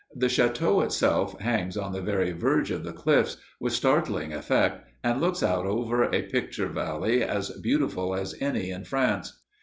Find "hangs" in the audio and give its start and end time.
1.41-1.77